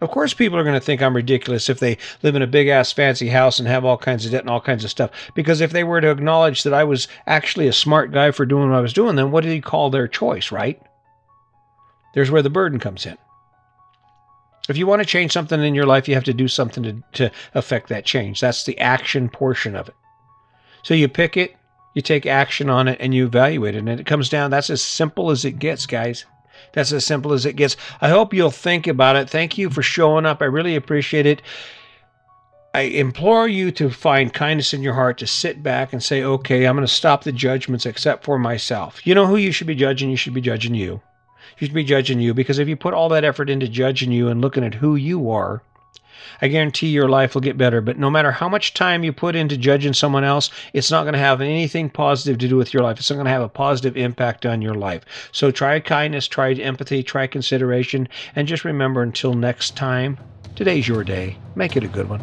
Of 0.00 0.10
course, 0.10 0.32
people 0.32 0.58
are 0.58 0.64
going 0.64 0.78
to 0.78 0.84
think 0.84 1.02
I'm 1.02 1.14
ridiculous 1.14 1.68
if 1.68 1.78
they 1.78 1.98
live 2.22 2.34
in 2.34 2.40
a 2.40 2.46
big 2.46 2.68
ass 2.68 2.90
fancy 2.90 3.28
house 3.28 3.58
and 3.58 3.68
have 3.68 3.84
all 3.84 3.98
kinds 3.98 4.24
of 4.24 4.32
debt 4.32 4.40
and 4.40 4.50
all 4.50 4.60
kinds 4.60 4.82
of 4.82 4.90
stuff. 4.90 5.10
Because 5.34 5.60
if 5.60 5.72
they 5.72 5.84
were 5.84 6.00
to 6.00 6.10
acknowledge 6.10 6.62
that 6.62 6.72
I 6.72 6.84
was 6.84 7.06
actually 7.26 7.68
a 7.68 7.72
smart 7.72 8.10
guy 8.10 8.30
for 8.30 8.46
doing 8.46 8.70
what 8.70 8.78
I 8.78 8.80
was 8.80 8.94
doing, 8.94 9.16
then 9.16 9.30
what 9.30 9.44
do 9.44 9.50
you 9.50 9.60
call 9.60 9.90
their 9.90 10.08
choice, 10.08 10.50
right? 10.50 10.80
There's 12.14 12.30
where 12.30 12.42
the 12.42 12.48
burden 12.48 12.78
comes 12.78 13.04
in. 13.04 13.18
If 14.70 14.76
you 14.76 14.86
want 14.86 15.02
to 15.02 15.06
change 15.06 15.32
something 15.32 15.62
in 15.62 15.74
your 15.74 15.86
life, 15.86 16.08
you 16.08 16.14
have 16.14 16.24
to 16.24 16.32
do 16.32 16.48
something 16.48 16.82
to, 16.84 17.02
to 17.14 17.32
affect 17.54 17.88
that 17.88 18.04
change. 18.04 18.40
That's 18.40 18.64
the 18.64 18.78
action 18.78 19.28
portion 19.28 19.76
of 19.76 19.88
it. 19.88 19.94
So 20.82 20.94
you 20.94 21.08
pick 21.08 21.36
it, 21.36 21.56
you 21.94 22.02
take 22.02 22.24
action 22.24 22.70
on 22.70 22.88
it, 22.88 22.98
and 23.00 23.12
you 23.12 23.26
evaluate 23.26 23.74
it. 23.74 23.78
And 23.78 23.88
it 23.88 24.06
comes 24.06 24.28
down, 24.28 24.50
that's 24.50 24.70
as 24.70 24.80
simple 24.80 25.30
as 25.30 25.44
it 25.44 25.58
gets, 25.58 25.86
guys. 25.86 26.24
That's 26.72 26.92
as 26.92 27.04
simple 27.04 27.32
as 27.32 27.46
it 27.46 27.56
gets. 27.56 27.76
I 28.00 28.08
hope 28.10 28.32
you'll 28.32 28.50
think 28.50 28.86
about 28.86 29.16
it. 29.16 29.28
Thank 29.28 29.58
you 29.58 29.70
for 29.70 29.82
showing 29.82 30.26
up. 30.26 30.40
I 30.40 30.46
really 30.46 30.76
appreciate 30.76 31.26
it. 31.26 31.42
I 32.72 32.82
implore 32.82 33.48
you 33.48 33.72
to 33.72 33.90
find 33.90 34.32
kindness 34.32 34.72
in 34.72 34.82
your 34.82 34.94
heart 34.94 35.18
to 35.18 35.26
sit 35.26 35.62
back 35.62 35.92
and 35.92 36.00
say, 36.00 36.22
okay, 36.22 36.66
I'm 36.66 36.76
going 36.76 36.86
to 36.86 36.92
stop 36.92 37.24
the 37.24 37.32
judgments 37.32 37.86
except 37.86 38.24
for 38.24 38.38
myself. 38.38 39.04
You 39.04 39.16
know 39.16 39.26
who 39.26 39.36
you 39.36 39.50
should 39.50 39.66
be 39.66 39.74
judging? 39.74 40.10
You 40.10 40.16
should 40.16 40.34
be 40.34 40.40
judging 40.40 40.74
you. 40.74 41.00
You 41.58 41.66
should 41.66 41.74
be 41.74 41.84
judging 41.84 42.20
you 42.20 42.34
because 42.34 42.58
if 42.58 42.68
you 42.68 42.76
put 42.76 42.94
all 42.94 43.08
that 43.10 43.24
effort 43.24 43.50
into 43.50 43.68
judging 43.68 44.12
you 44.12 44.28
and 44.28 44.40
looking 44.40 44.64
at 44.64 44.74
who 44.74 44.96
you 44.96 45.30
are, 45.30 45.62
I 46.42 46.48
guarantee 46.48 46.88
your 46.88 47.08
life 47.08 47.34
will 47.34 47.40
get 47.40 47.58
better. 47.58 47.80
But 47.80 47.98
no 47.98 48.10
matter 48.10 48.32
how 48.32 48.48
much 48.48 48.74
time 48.74 49.04
you 49.04 49.12
put 49.12 49.36
into 49.36 49.56
judging 49.56 49.92
someone 49.92 50.24
else, 50.24 50.50
it's 50.72 50.90
not 50.90 51.02
going 51.02 51.14
to 51.14 51.18
have 51.18 51.40
anything 51.40 51.90
positive 51.90 52.38
to 52.38 52.48
do 52.48 52.56
with 52.56 52.72
your 52.72 52.82
life. 52.82 52.98
It's 52.98 53.10
not 53.10 53.16
going 53.16 53.26
to 53.26 53.32
have 53.32 53.42
a 53.42 53.48
positive 53.48 53.96
impact 53.96 54.46
on 54.46 54.62
your 54.62 54.74
life. 54.74 55.30
So 55.32 55.50
try 55.50 55.80
kindness, 55.80 56.28
try 56.28 56.52
empathy, 56.52 57.02
try 57.02 57.26
consideration, 57.26 58.08
and 58.34 58.48
just 58.48 58.64
remember 58.64 59.02
until 59.02 59.34
next 59.34 59.76
time, 59.76 60.18
today's 60.54 60.88
your 60.88 61.04
day. 61.04 61.36
Make 61.54 61.76
it 61.76 61.84
a 61.84 61.88
good 61.88 62.08
one. 62.08 62.20